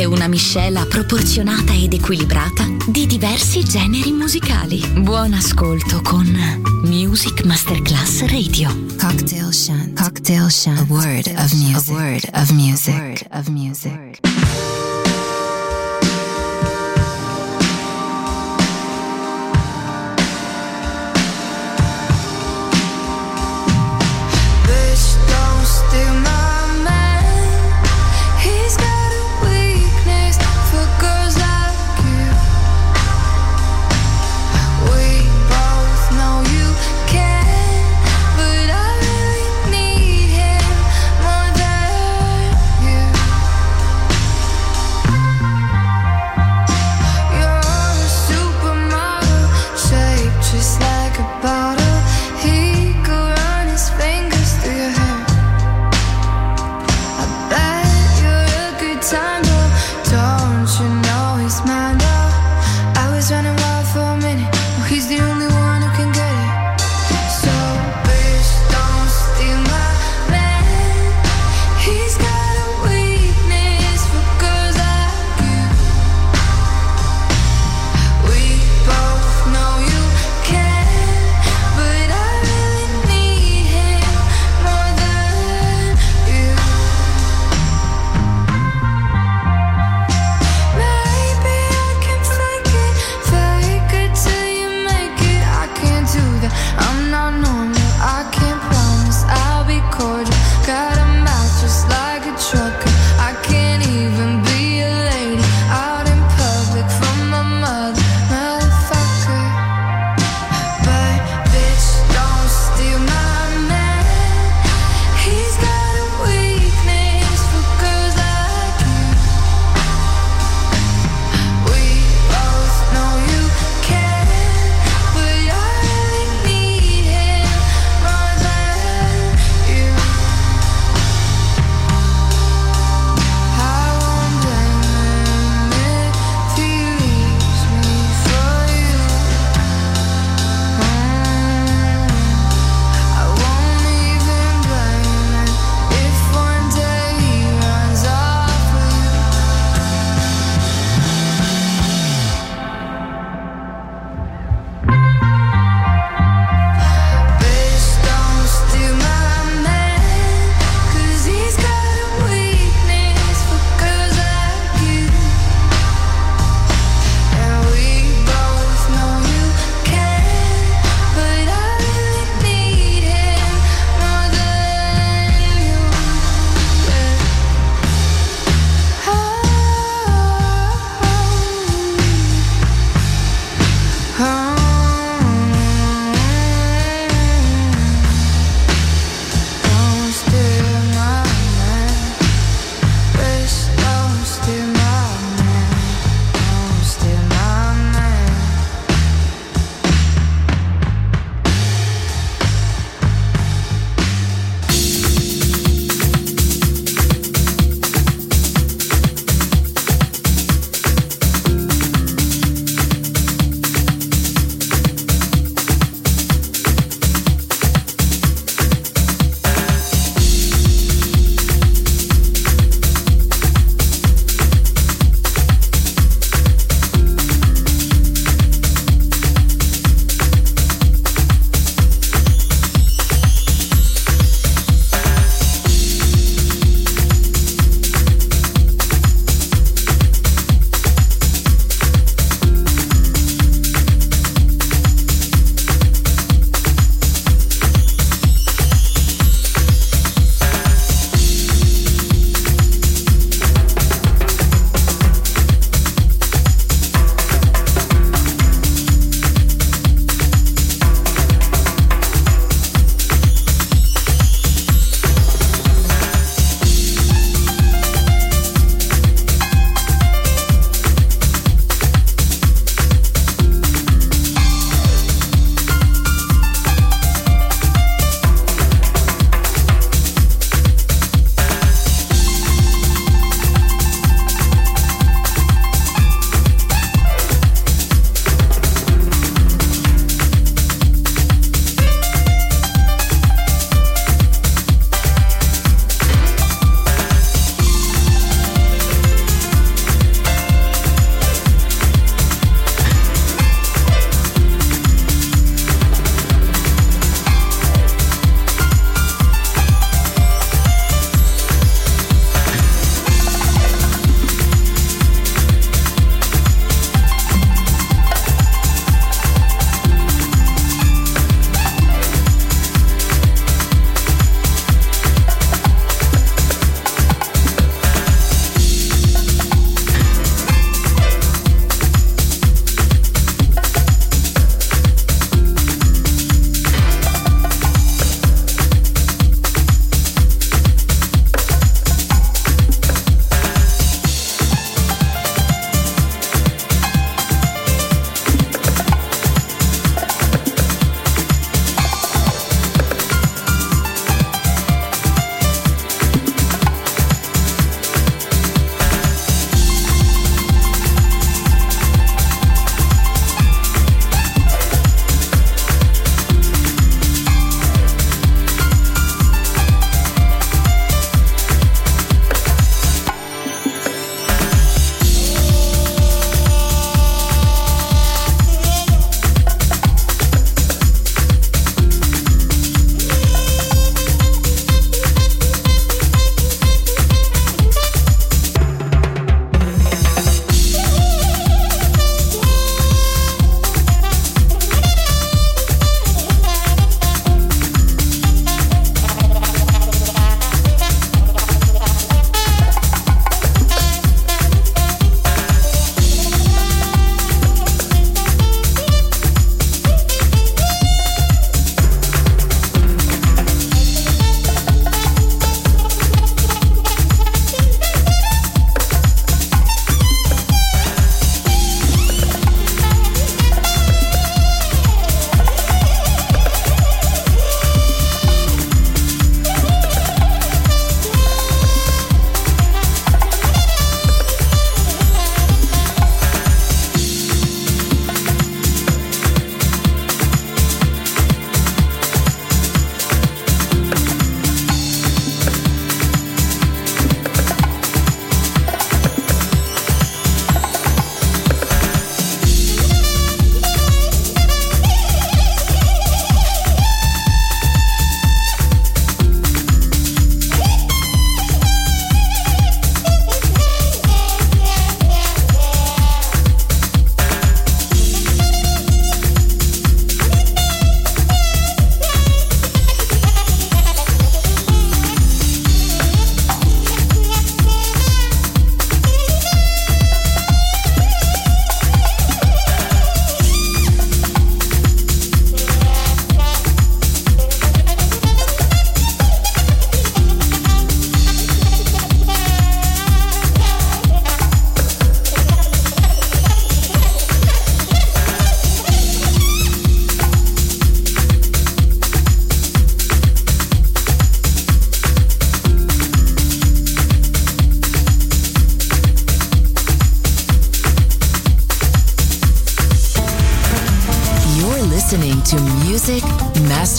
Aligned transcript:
troverete 0.00 0.04
una 0.04 0.28
miscela 0.28 0.86
proporzionata 0.86 1.72
ed 1.72 1.92
equilibrata 1.92 2.66
di 2.86 3.06
diversi 3.06 3.62
generi 3.62 4.12
musicali. 4.12 4.80
Buon 5.00 5.34
ascolto 5.34 6.00
con 6.02 6.26
Music 6.84 7.44
Masterclass 7.44 8.20
Radio. 8.26 8.68
Cocktail 8.98 9.52
Shant. 9.52 10.00
Cocktail 10.00 10.48
Shant. 10.50 10.78
A 10.78 10.84
word 10.88 11.26
of 11.36 11.52
music. 11.52 11.88
A 11.88 12.00
word 12.00 12.28
of 12.32 12.50
music. 12.50 12.94
A 12.94 12.98
word 12.98 13.26
of 13.32 13.48
music. 13.48 14.20
Bitch, 24.66 25.16
don't 25.28 25.66
steal 25.66 26.14
my 26.22 26.39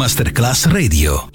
Masterclass 0.00 0.64
Radio. 0.64 1.28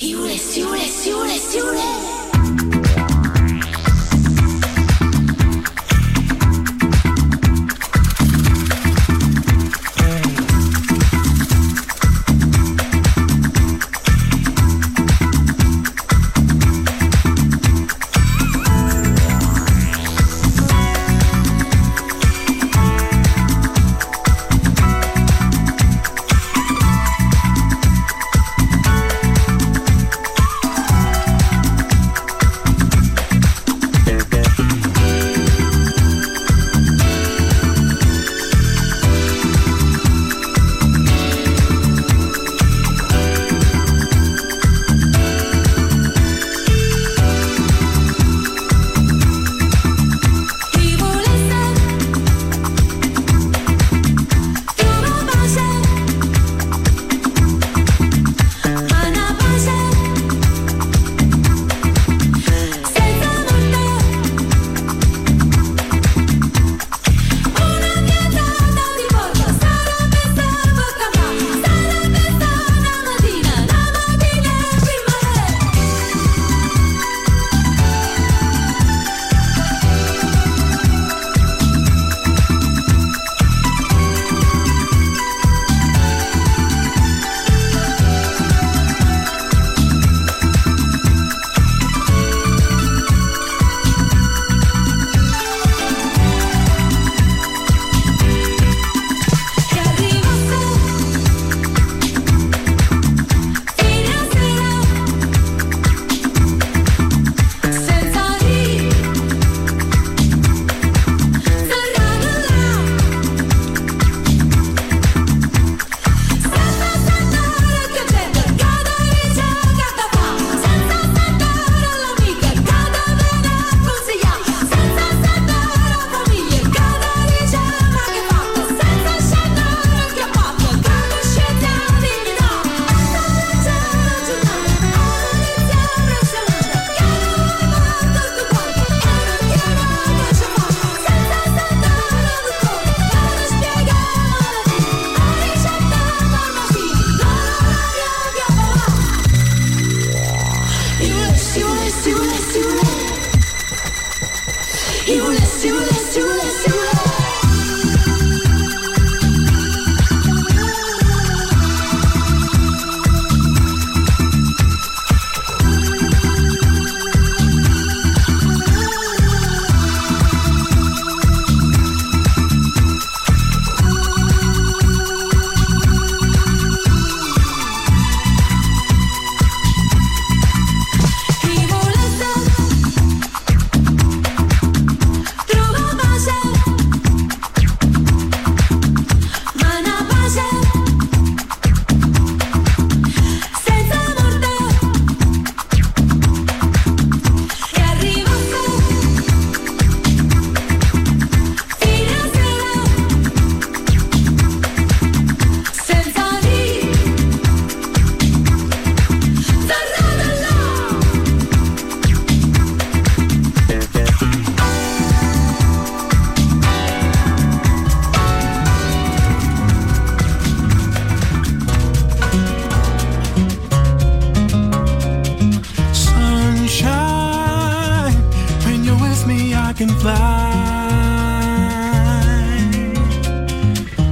can 229.76 229.90
fly. 229.90 230.16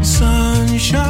Sunshine, 0.02 1.02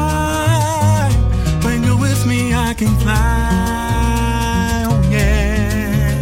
when 1.63 1.83
you're 1.83 1.97
with 1.99 2.25
me, 2.27 2.53
I 2.53 2.75
can 2.75 2.95
fly. 2.99 4.85
Oh, 4.89 5.01
yeah. 5.11 6.13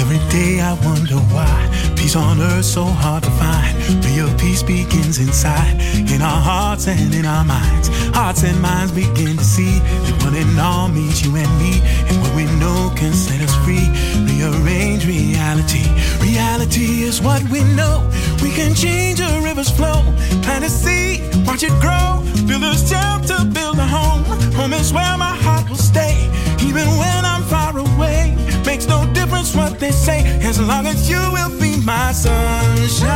Every 0.00 0.20
day 0.30 0.60
I 0.60 0.74
wonder 0.84 1.16
why 1.34 1.92
peace 1.96 2.14
on 2.14 2.40
earth 2.40 2.64
so 2.64 2.84
hard 2.84 3.24
to 3.24 3.30
find 3.30 3.79
Real 4.06 4.32
peace 4.38 4.62
begins 4.62 5.18
inside, 5.18 5.80
in 6.10 6.22
our 6.22 6.40
hearts 6.40 6.86
and 6.86 7.14
in 7.14 7.24
our 7.24 7.44
minds. 7.44 7.88
Hearts 8.14 8.44
and 8.44 8.60
minds 8.60 8.92
begin 8.92 9.36
to 9.36 9.44
see 9.44 9.78
that 9.78 10.22
one 10.24 10.34
and 10.34 10.58
all 10.58 10.88
means 10.88 11.24
you 11.24 11.34
and 11.36 11.52
me. 11.58 11.80
And 12.08 12.20
what 12.22 12.34
we 12.34 12.44
know 12.58 12.92
can 12.96 13.12
set 13.12 13.40
us 13.40 13.54
free. 13.64 13.86
Rearrange 14.28 15.06
reality. 15.06 15.86
Reality 16.20 17.02
is 17.02 17.20
what 17.20 17.42
we 17.50 17.64
know. 17.74 18.08
We 18.42 18.50
can 18.50 18.74
change 18.74 19.20
a 19.20 19.40
river's 19.42 19.70
flow. 19.70 20.02
Plant 20.42 20.64
a 20.64 20.70
seed, 20.70 21.20
watch 21.46 21.62
it 21.62 21.74
grow. 21.80 22.22
Build 22.46 22.62
a 22.62 22.74
shelter, 22.76 23.44
build 23.44 23.78
a 23.78 23.86
home. 23.86 24.24
Home 24.54 24.72
is 24.72 24.92
where 24.92 25.16
my 25.16 25.34
heart 25.44 25.68
will 25.68 25.76
stay. 25.76 26.28
Even 26.62 26.86
when 26.98 27.24
I'm 27.24 27.42
far 27.44 27.76
away, 27.76 28.36
makes 28.66 28.86
no 28.86 29.06
difference 29.12 29.54
what 29.54 29.78
they 29.78 29.90
say. 29.90 30.20
As 30.42 30.58
long 30.60 30.86
as 30.86 31.08
you 31.08 31.18
will 31.32 31.50
be 31.58 31.76
my 31.84 32.12
sunshine. 32.12 33.08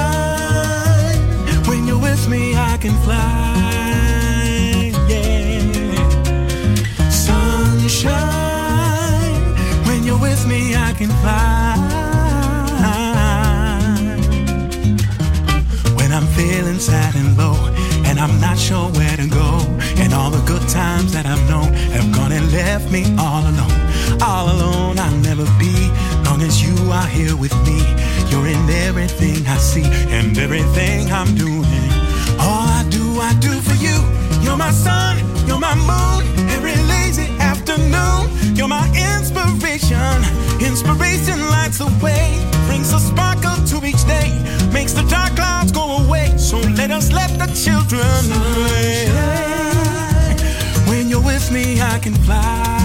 When 1.69 1.87
you're 1.87 2.01
with 2.01 2.29
me, 2.29 2.55
I 2.55 2.77
can 2.79 2.95
fly. 3.05 4.93
Yeah. 5.09 7.11
Sunshine. 7.11 8.15
When 9.87 10.05
you're 10.05 10.21
with 10.21 10.47
me, 10.47 10.75
I 10.77 10.93
can 10.93 11.11
fly. 11.23 11.75
When 15.97 16.13
I'm 16.13 16.27
feeling 16.39 16.79
sad 16.79 17.15
and 17.17 17.37
low, 17.37 17.57
I'm 18.25 18.41
not 18.41 18.59
sure 18.59 18.89
where 18.93 19.17
to 19.19 19.27
go, 19.29 19.61
and 20.01 20.15
all 20.15 20.31
the 20.31 20.43
good 20.47 20.67
times 20.71 21.13
that 21.13 21.27
I've 21.27 21.47
known 21.47 21.75
have 21.93 22.11
gone 22.11 22.33
and 22.33 22.51
left 22.53 22.91
me 22.91 23.05
all 23.19 23.43
alone. 23.43 23.81
All 24.23 24.49
alone, 24.49 24.99
I'll 24.99 25.21
never 25.21 25.45
be, 25.59 25.77
long 26.25 26.41
as 26.41 26.57
you 26.65 26.75
are 26.91 27.07
here 27.07 27.37
with 27.37 27.53
me. 27.69 27.85
You're 28.31 28.47
in 28.47 28.65
everything 28.89 29.47
I 29.47 29.59
see 29.59 29.85
and 30.09 30.39
everything 30.39 31.13
I'm 31.13 31.35
doing. 31.35 31.85
All 32.41 32.65
I 32.81 32.87
do, 32.89 33.21
I 33.21 33.35
do 33.41 33.53
for 33.61 33.77
you. 33.77 33.97
You're 34.41 34.57
my 34.57 34.71
sun, 34.71 35.19
you're 35.47 35.61
my 35.61 35.75
moon, 35.75 36.49
every 36.49 36.77
lazy 36.89 37.29
afternoon. 37.75 38.57
You're 38.57 38.69
my 38.69 38.87
inspiration. 39.17 39.99
Inspiration 40.61 41.41
lights 41.51 41.79
the 41.79 41.87
way, 42.03 42.39
brings 42.67 42.93
a 42.93 43.01
sparkle 43.01 43.57
to 43.67 43.87
each 43.87 44.05
day, 44.07 44.31
makes 44.73 44.93
the 44.93 45.03
dark 45.09 45.35
clouds 45.35 45.73
go 45.73 46.05
away. 46.05 46.37
So 46.37 46.59
let 46.59 46.91
us 46.91 47.13
let 47.13 47.31
the 47.39 47.47
children 47.55 48.05
play. 48.55 49.09
When 50.89 51.09
you're 51.09 51.23
with 51.23 51.51
me, 51.51 51.81
I 51.81 51.99
can 51.99 52.15
fly. 52.15 52.84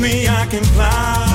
Me, 0.00 0.28
I 0.28 0.46
can 0.46 0.64
fly. 0.64 1.25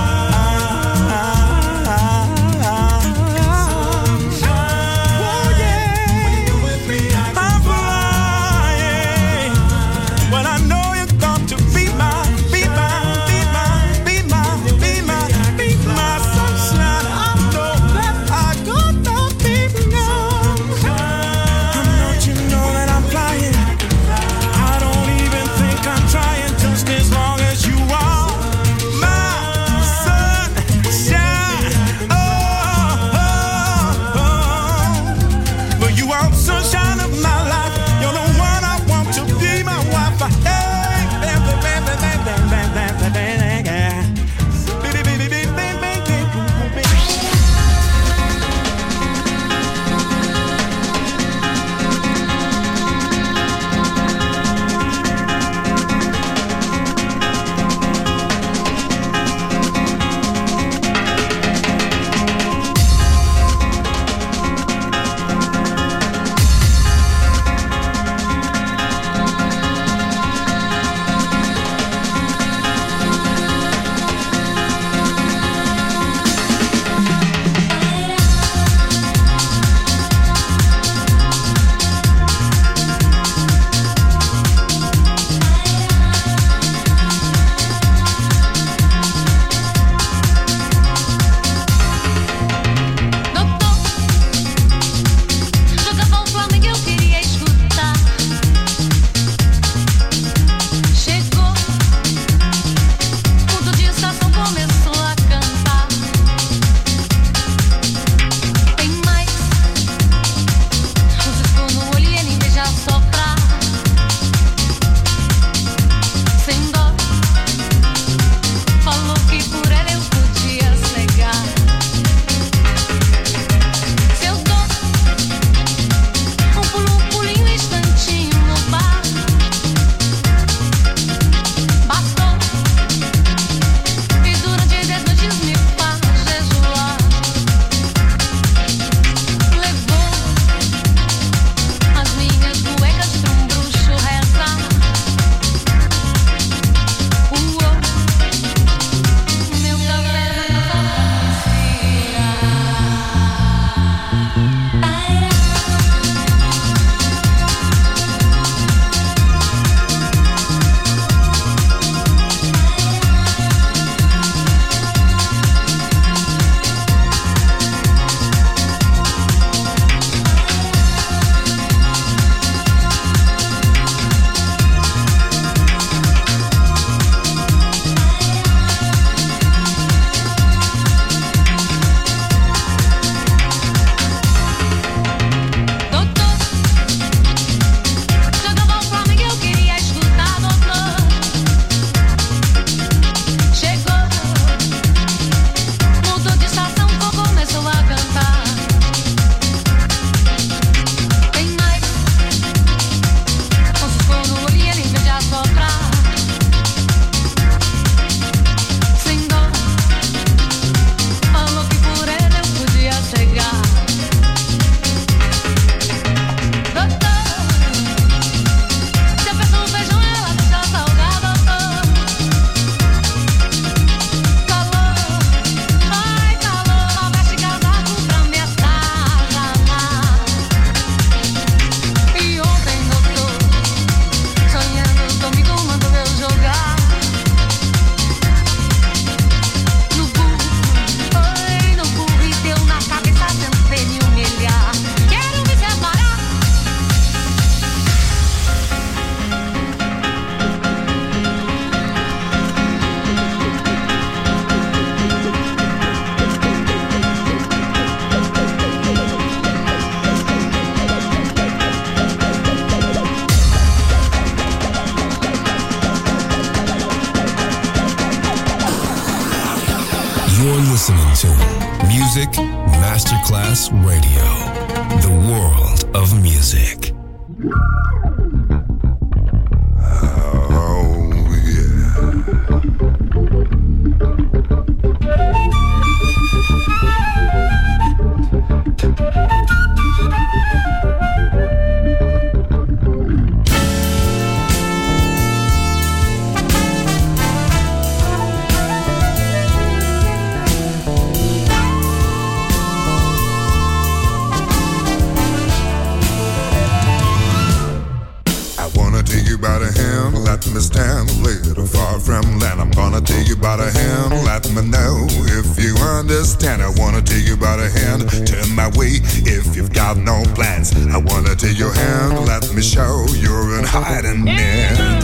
Gonna 313.01 313.19
take 313.19 313.27
you 313.27 313.35
by 313.35 313.55
the 313.55 313.71
hand, 313.71 314.13
let 314.25 314.47
me 314.53 314.61
know 314.69 315.07
if 315.09 315.57
you 315.63 315.75
understand. 315.77 316.61
I 316.61 316.69
wanna 316.77 317.01
take 317.01 317.25
you 317.25 317.35
by 317.35 317.57
the 317.57 317.69
hand, 317.69 318.27
turn 318.27 318.55
my 318.55 318.67
way 318.77 318.99
if 319.25 319.55
you've 319.55 319.73
got 319.73 319.97
no 319.97 320.23
plans. 320.35 320.73
I 320.87 320.97
wanna 320.97 321.35
take 321.35 321.57
your 321.57 321.73
hand, 321.73 322.25
let 322.25 322.53
me 322.53 322.61
show 322.61 323.05
you're 323.17 323.57
in 323.59 323.65
hiding 323.65 324.23
man. 324.23 325.01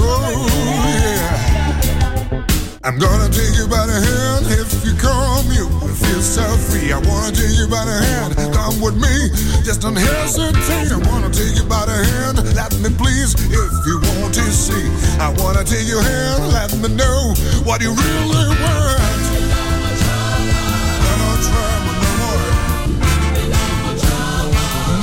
Oh, 0.00 0.46
I'm 2.84 2.98
gonna 2.98 3.28
take 3.30 3.56
you 3.56 3.66
by 3.66 3.86
the 3.86 3.98
hand 3.98 4.46
if 4.50 4.84
you 4.84 4.94
come, 4.94 5.50
you 5.52 5.68
feel 6.24 6.56
free. 6.56 6.92
I 6.92 6.98
wanna 7.04 7.32
take 7.32 7.52
you 7.58 7.68
by 7.68 7.84
the 7.84 7.92
hand, 7.92 8.36
come 8.56 8.80
with 8.80 8.96
me, 8.96 9.28
just 9.62 9.82
don't 9.82 9.96
hesitate. 9.96 10.92
I 10.92 10.96
wanna 11.10 11.28
take 11.28 11.56
you 11.56 11.64
by 11.64 11.84
the 11.84 11.92
hand, 11.92 12.40
let 12.56 12.72
me 12.80 12.88
please, 12.96 13.34
if 13.36 13.72
you 13.86 14.00
want 14.20 14.32
to 14.34 14.46
see. 14.50 14.88
I 15.20 15.28
wanna 15.36 15.64
take 15.64 15.86
your 15.86 16.02
hand, 16.02 16.48
let 16.48 16.72
me 16.80 16.88
know 16.96 17.34
what 17.64 17.82
you 17.82 17.92
really 17.92 18.48
want. 18.56 19.04
No 21.04 21.12
more 21.20 21.38
trouble, 21.44 21.94
no 22.04 22.10
more. 22.20 22.44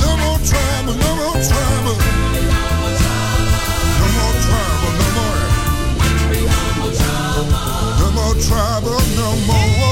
No 0.02 0.10
more 0.22 0.40
trouble, 0.42 0.94
no 0.98 1.10
more 1.22 1.38
trouble. 1.38 1.98
No 4.00 4.06
more 4.18 4.34
more. 5.18 5.40
No 8.00 8.06
more 8.10 8.34
trouble, 8.42 9.00
no 9.16 9.28
more. 9.46 9.91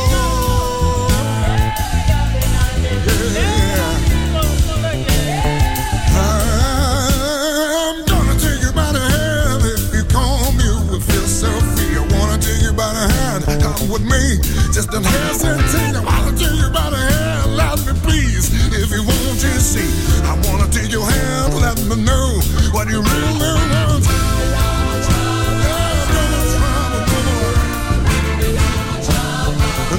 Just 14.39 14.91
don't 14.91 15.05
hesitate. 15.05 15.97
I 15.97 16.03
wanna 16.05 16.37
take 16.39 16.55
you 16.55 16.71
by 16.71 16.91
the 16.91 16.97
hand. 16.97 17.57
Let 17.57 17.79
me 17.87 17.93
please, 18.03 18.47
if 18.75 18.91
you 18.93 19.03
want 19.03 19.41
to 19.41 19.51
see. 19.61 19.91
I 20.23 20.35
wanna 20.47 20.71
take 20.71 20.93
your 20.93 21.05
hand. 21.05 21.55
Let 21.55 21.79
me 21.89 21.97
know 22.05 22.39
what 22.73 22.89
you 22.89 23.03
really 23.03 23.35
want. 23.41 24.07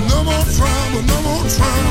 No 0.10 0.24
more 0.24 0.46
trouble, 0.56 1.02
no 1.04 1.22
more 1.22 1.46
trouble. 1.50 1.91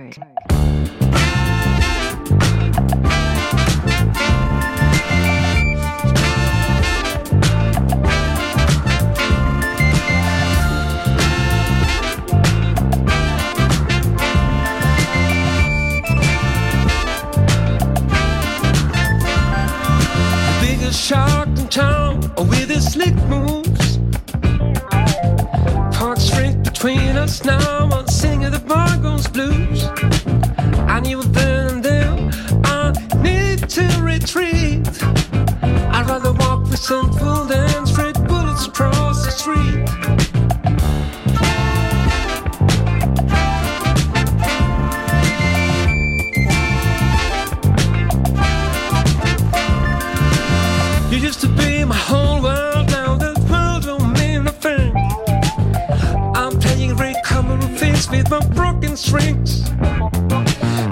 shrinks. 59.01 59.63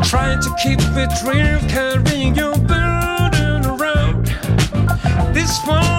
Trying 0.10 0.42
to 0.42 0.56
keep 0.62 0.80
it 0.80 1.10
dream, 1.24 1.60
carrying 1.70 2.36
your 2.36 2.56
burden 2.58 3.66
around. 3.66 4.26
This 5.34 5.60
one. 5.66 5.99